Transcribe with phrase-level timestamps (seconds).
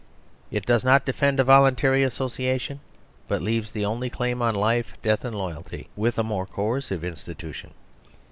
[0.49, 2.79] It does not defend a voluntary association,
[3.27, 7.75] but leaves the only claim on life, death and loyalty with a more coercive institution.